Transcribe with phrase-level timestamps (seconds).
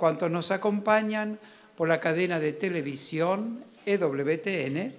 [0.00, 1.38] cuantos nos acompañan
[1.76, 4.94] por la cadena de televisión EWTN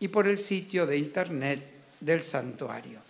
[0.00, 1.60] y por el sitio de internet
[2.00, 3.00] del santuario.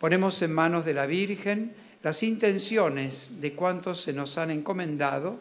[0.00, 5.38] Ponemos en manos de la Virgen las intenciones de cuantos se nos han encomendado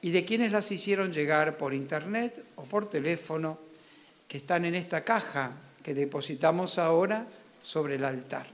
[0.00, 3.58] y de quienes las hicieron llegar por internet o por teléfono,
[4.26, 7.26] que están en esta caja que depositamos ahora
[7.62, 8.53] sobre el altar.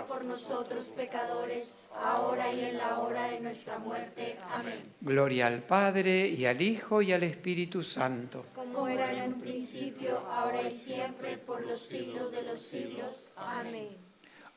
[0.00, 4.36] ruega por nosotros pecadores, ahora y en la hora de nuestra muerte.
[4.50, 4.92] Amén.
[5.00, 8.46] Gloria al Padre, y al Hijo, y al Espíritu Santo.
[8.54, 13.32] Como era en un principio, ahora y siempre, por los siglos de los siglos.
[13.36, 13.88] Amén.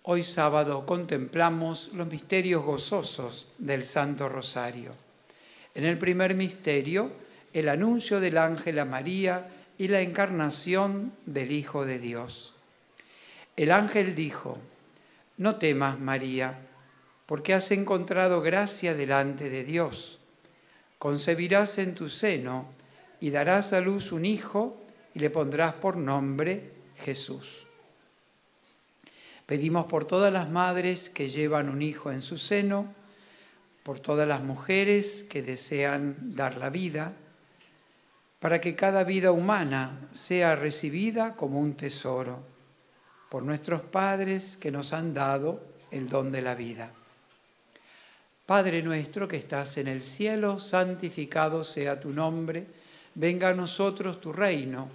[0.04, 4.92] Hoy sábado contemplamos los misterios gozosos del Santo Rosario.
[5.76, 7.12] En el primer misterio,
[7.54, 12.54] el anuncio del ángel a María y la encarnación del Hijo de Dios.
[13.56, 14.58] El ángel dijo,
[15.38, 16.60] no temas, María,
[17.26, 20.20] porque has encontrado gracia delante de Dios.
[21.00, 22.68] Concebirás en tu seno
[23.20, 24.80] y darás a luz un hijo
[25.16, 27.66] y le pondrás por nombre Jesús.
[29.46, 32.94] Pedimos por todas las madres que llevan un hijo en su seno,
[33.84, 37.14] por todas las mujeres que desean dar la vida,
[38.40, 42.53] para que cada vida humana sea recibida como un tesoro
[43.34, 46.92] por nuestros padres que nos han dado el don de la vida.
[48.46, 52.68] Padre nuestro que estás en el cielo, santificado sea tu nombre,
[53.16, 54.88] venga a nosotros tu reino,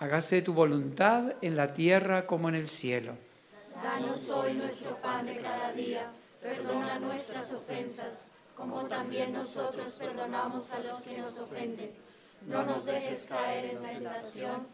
[0.00, 3.12] hágase tu voluntad en la tierra como en el cielo.
[3.80, 6.10] Danos hoy nuestro pan de cada día,
[6.42, 11.92] perdona nuestras ofensas, como también nosotros perdonamos a los que nos ofenden.
[12.48, 14.73] No nos dejes caer en tentación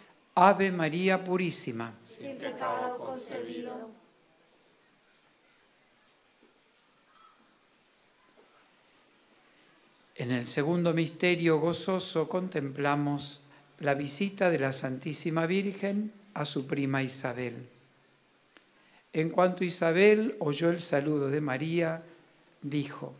[0.35, 1.93] Ave María Purísima.
[2.07, 3.89] Sin pecado concebido.
[10.15, 13.41] En el segundo misterio gozoso contemplamos
[13.79, 17.67] la visita de la Santísima Virgen a su prima Isabel.
[19.13, 22.03] En cuanto Isabel oyó el saludo de María,
[22.61, 23.13] dijo,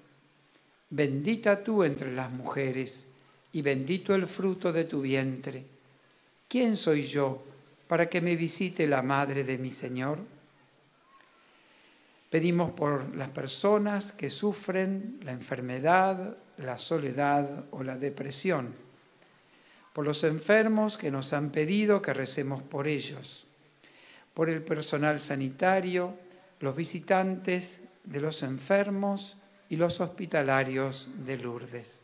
[0.89, 3.07] Bendita tú entre las mujeres,
[3.51, 5.65] y bendito el fruto de tu vientre.
[6.51, 7.41] ¿Quién soy yo
[7.87, 10.19] para que me visite la madre de mi Señor?
[12.29, 18.75] Pedimos por las personas que sufren la enfermedad, la soledad o la depresión,
[19.93, 23.47] por los enfermos que nos han pedido que recemos por ellos,
[24.33, 26.15] por el personal sanitario,
[26.59, 29.37] los visitantes de los enfermos
[29.69, 32.03] y los hospitalarios de Lourdes.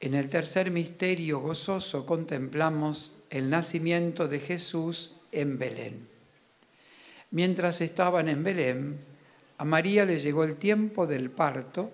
[0.00, 6.06] En el tercer misterio gozoso contemplamos el nacimiento de Jesús en Belén.
[7.32, 9.00] Mientras estaban en Belén,
[9.58, 11.90] a María le llegó el tiempo del parto,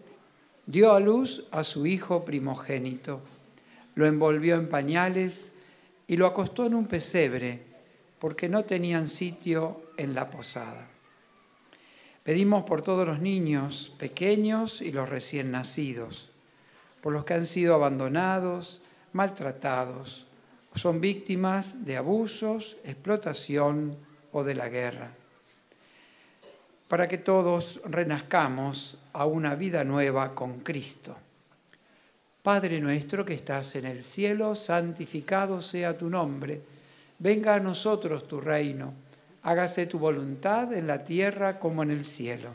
[0.66, 3.22] dio a luz a su hijo primogénito,
[3.94, 5.52] lo envolvió en pañales
[6.06, 7.62] y lo acostó en un pesebre,
[8.18, 10.88] porque no tenían sitio en la posada.
[12.22, 16.33] Pedimos por todos los niños pequeños y los recién nacidos
[17.04, 18.80] por los que han sido abandonados,
[19.12, 20.24] maltratados,
[20.74, 23.94] son víctimas de abusos, explotación
[24.32, 25.10] o de la guerra.
[26.88, 31.14] Para que todos renazcamos a una vida nueva con Cristo.
[32.42, 36.62] Padre nuestro que estás en el cielo, santificado sea tu nombre.
[37.18, 38.94] Venga a nosotros tu reino.
[39.42, 42.54] Hágase tu voluntad en la tierra como en el cielo.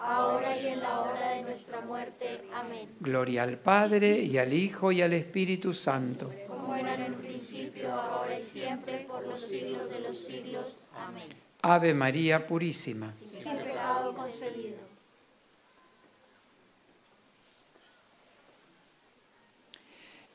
[0.00, 2.42] ahora y en la hora de nuestra muerte.
[2.54, 2.88] Amén.
[3.00, 6.32] Gloria al Padre y al Hijo y al Espíritu Santo.
[6.46, 10.84] Como era en el principio, ahora y siempre, por los siglos de los siglos.
[10.94, 11.28] Amén.
[11.62, 13.12] Ave María Purísima.
[13.20, 14.90] Sin pecado concebido.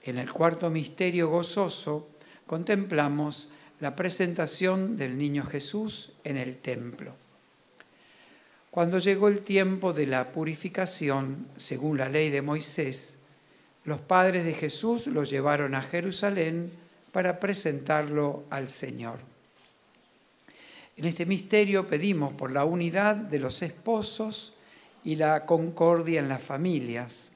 [0.03, 2.07] En el cuarto misterio gozoso
[2.45, 7.24] contemplamos la presentación del niño Jesús en el templo.
[8.75, 13.19] Cuando llegó el tiempo de la purificación, según la ley de Moisés,
[13.85, 16.73] los padres de Jesús lo llevaron a Jerusalén
[17.13, 19.19] para presentarlo al Señor.
[20.97, 24.53] En este misterio pedimos por la unidad de los esposos
[25.05, 27.31] y la concordia en las familias,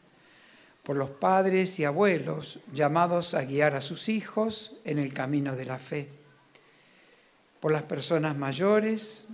[0.84, 5.65] por los padres y abuelos llamados a guiar a sus hijos en el camino de
[5.65, 6.10] la fe,
[7.62, 9.30] por las personas mayores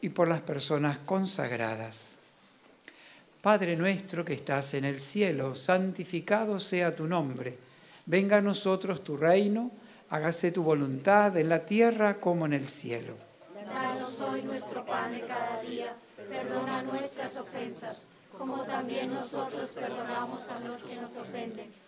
[0.00, 2.18] y por las personas consagradas.
[3.40, 7.56] Padre nuestro que estás en el cielo, santificado sea tu nombre.
[8.06, 9.70] Venga a nosotros tu reino,
[10.10, 13.14] hágase tu voluntad en la tierra como en el cielo.
[13.66, 15.94] Danos hoy nuestro pan de cada día,
[16.28, 18.06] perdona nuestras ofensas,
[18.36, 21.87] como también nosotros perdonamos a los que nos ofenden.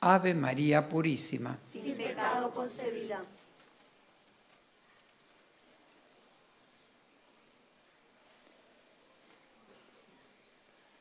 [0.00, 1.58] Ave María Purísima.
[1.62, 3.24] Sin pecado concebida.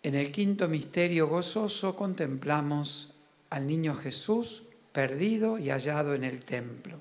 [0.04, 3.12] En el quinto misterio gozoso contemplamos
[3.50, 7.00] al niño Jesús perdido y hallado en el templo.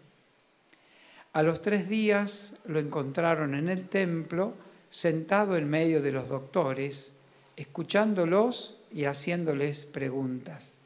[1.35, 4.55] A los tres días lo encontraron en el templo,
[4.89, 7.13] sentado en medio de los doctores,
[7.57, 10.79] escuchándolos y haciéndoles preguntas.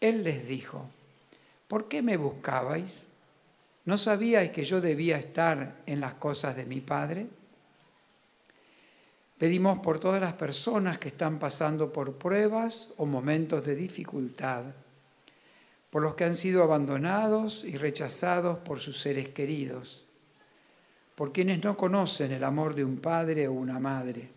[0.00, 0.88] Él les dijo,
[1.68, 3.06] ¿por qué me buscabais?
[3.84, 7.26] ¿No sabíais que yo debía estar en las cosas de mi Padre?
[9.38, 14.64] Pedimos por todas las personas que están pasando por pruebas o momentos de dificultad,
[15.90, 20.04] por los que han sido abandonados y rechazados por sus seres queridos,
[21.14, 24.30] por quienes no conocen el amor de un padre o una madre,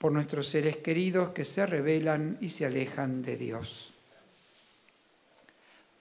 [0.00, 3.92] por nuestros seres queridos que se rebelan y se alejan de Dios.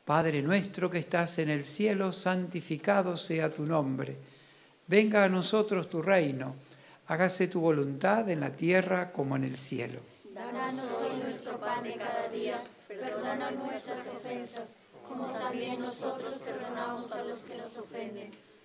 [0.06, 4.16] Padre nuestro que estás en el cielo, santificado sea tu nombre.
[4.88, 6.56] Venga a nosotros tu reino
[7.10, 10.00] hágase tu voluntad en la tierra como en el cielo.
[10.34, 17.24] Danos hoy nuestro pan de cada día, perdona nuestras ofensas, como también nosotros perdonamos a
[17.24, 18.32] los que nos ofenden.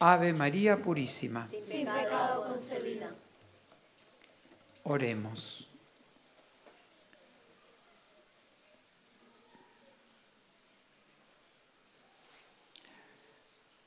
[0.00, 1.48] Ave María Purísima.
[1.48, 3.10] Sin pecado concebida.
[4.84, 5.68] Oremos.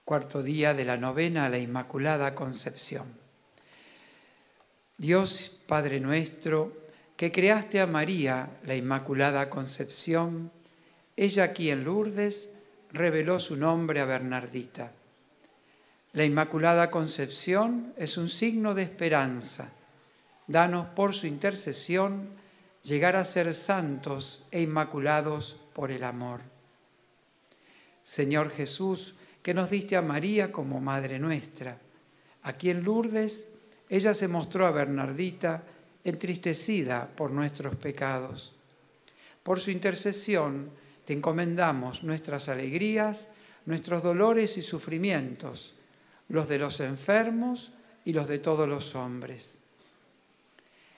[0.03, 3.17] Cuarto día de la novena a la Inmaculada Concepción.
[4.97, 6.75] Dios Padre nuestro,
[7.15, 10.51] que creaste a María, la Inmaculada Concepción,
[11.15, 12.49] ella aquí en Lourdes
[12.91, 14.91] reveló su nombre a Bernardita.
[16.13, 19.71] La Inmaculada Concepción es un signo de esperanza.
[20.45, 22.27] Danos por su intercesión
[22.83, 26.41] llegar a ser santos e inmaculados por el amor.
[28.03, 31.77] Señor Jesús, que nos diste a María como Madre nuestra.
[32.43, 33.45] Aquí en Lourdes,
[33.87, 35.63] ella se mostró a Bernardita
[36.03, 38.53] entristecida por nuestros pecados.
[39.43, 40.71] Por su intercesión,
[41.05, 43.29] te encomendamos nuestras alegrías,
[43.65, 45.75] nuestros dolores y sufrimientos,
[46.31, 47.71] los de los enfermos
[48.05, 49.59] y los de todos los hombres.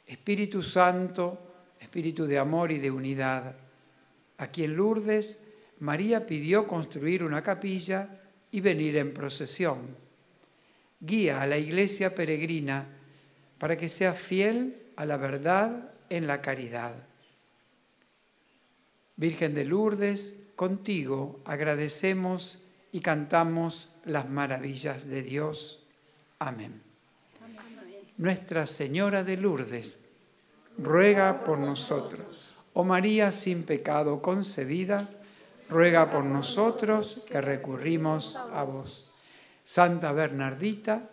[0.06, 1.40] Espíritu Santo,
[1.80, 3.56] Espíritu de amor y de unidad,
[4.38, 5.40] aquí en Lourdes,
[5.80, 9.98] María pidió construir una capilla y venir en procesión.
[11.00, 12.88] Guía a la iglesia peregrina
[13.58, 16.96] para que sea fiel a la verdad en la caridad.
[19.16, 25.84] Virgen de Lourdes, contigo agradecemos y cantamos las maravillas de Dios.
[26.40, 26.82] Amén.
[28.18, 30.00] Nuestra Señora de Lourdes,
[30.78, 32.54] ruega por nosotros.
[32.74, 35.10] Oh María sin pecado concebida,
[35.70, 39.12] ruega por nosotros que recurrimos a vos.
[39.64, 41.10] Santa Bernardita,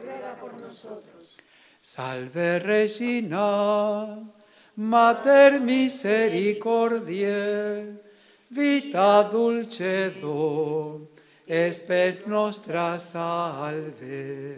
[0.00, 1.36] ruega por nosotros.
[1.80, 4.20] Salve Regina,
[4.76, 8.00] Mater misericordiae,
[8.48, 11.11] vita dulcedo,
[11.52, 14.56] espet nostra salve.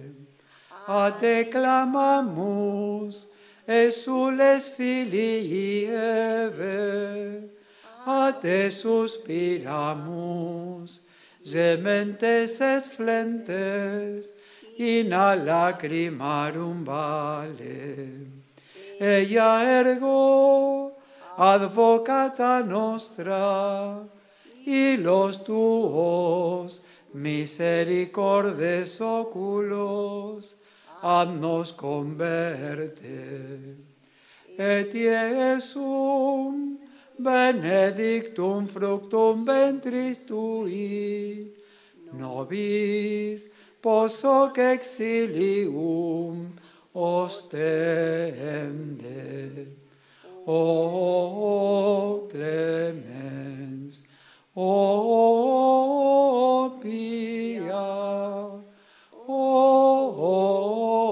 [0.86, 3.26] A te clamamus,
[3.66, 7.50] exules filii Eve,
[8.06, 9.70] a te suspiramus,
[11.42, 14.26] gementes et flentes,
[14.78, 18.08] in a lacrimarum vale.
[19.00, 20.92] Ella ergo,
[21.36, 24.04] advocata nostra,
[24.66, 26.83] y los tuos
[27.14, 30.56] misericordes oculos,
[31.40, 33.76] nos converte.
[34.58, 36.78] Et Iesum,
[37.18, 41.52] benedictum fructum ventris tui,
[42.12, 43.48] nobis
[43.82, 46.52] posoc exilium
[46.94, 47.58] ostende.
[50.46, 54.04] O clemens,
[54.54, 55.98] o
[56.80, 57.82] pia,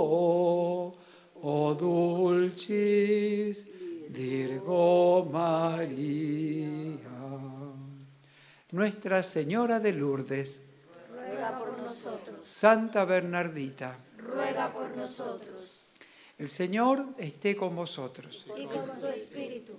[0.02, 0.94] o,
[1.42, 3.66] o dulcis
[4.08, 6.98] Virgo María.
[8.72, 10.62] Nuestra Señora de Lourdes,
[11.12, 12.38] ruega por nosotros.
[12.46, 15.82] Santa Bernardita, ruega por nosotros.
[16.38, 19.74] el Señor esté con vosotros, Y con tu espíritu.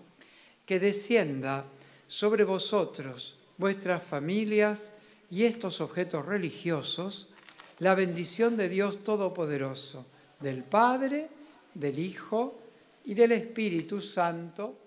[0.65, 1.65] que descienda
[2.08, 4.92] sobre vosotros, vuestras familias
[5.30, 7.30] y estos objetos religiosos,
[7.80, 10.06] la bendición de Dios Todopoderoso,
[10.39, 11.30] del Padre,
[11.74, 12.60] del Hijo
[13.06, 14.78] y del Espíritu Santo